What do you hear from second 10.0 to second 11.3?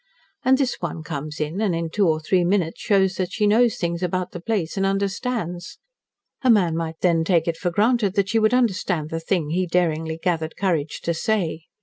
gathered courage to